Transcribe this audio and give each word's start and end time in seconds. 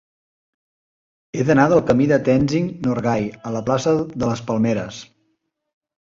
He 1.35 1.43
d'anar 1.49 1.65
del 1.73 1.83
camí 1.89 2.07
de 2.11 2.17
Tenzing 2.27 2.69
Norgay 2.87 3.27
a 3.49 3.51
la 3.57 3.61
plaça 3.67 3.93
de 4.23 4.31
les 4.31 4.41
Palmeres. 4.47 5.03